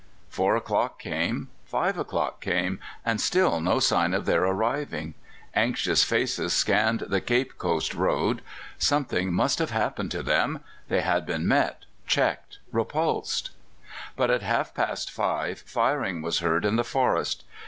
Four 0.29 0.55
o'clock 0.55 0.97
came, 0.99 1.49
five 1.63 1.95
o'clock 1.95 2.41
came, 2.41 2.79
and 3.05 3.21
still 3.21 3.59
no 3.59 3.79
sign 3.79 4.15
of 4.15 4.25
their 4.25 4.43
arriving. 4.43 5.13
Anxious 5.53 6.03
faces 6.03 6.53
scanned 6.53 7.01
the 7.01 7.21
Cape 7.21 7.59
Coast 7.59 7.93
road. 7.93 8.41
Something 8.79 9.31
must 9.31 9.59
have 9.59 9.69
happened 9.69 10.09
to 10.09 10.23
them; 10.23 10.61
they 10.87 11.01
had 11.01 11.23
been 11.27 11.47
met, 11.47 11.85
checked, 12.07 12.57
repulsed. 12.71 13.51
But 14.15 14.31
at 14.31 14.41
half 14.41 14.73
past 14.73 15.11
five 15.11 15.59
firing 15.67 16.23
was 16.23 16.39
heard 16.39 16.65
in 16.65 16.77
the 16.77 16.83
forest. 16.83 17.43